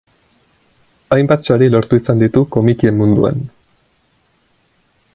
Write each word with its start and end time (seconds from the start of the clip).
Hainbat 1.17 1.45
sari 1.51 1.67
lortu 1.75 1.99
izan 2.01 2.23
ditu 2.25 2.43
komikien 2.57 2.99
munduan. 3.01 3.47